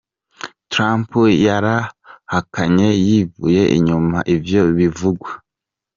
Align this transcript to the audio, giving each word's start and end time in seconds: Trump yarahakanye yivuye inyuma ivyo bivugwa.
Trump 0.71 1.09
yarahakanye 1.45 2.87
yivuye 3.05 3.63
inyuma 3.77 4.17
ivyo 4.35 4.61
bivugwa. 4.77 5.29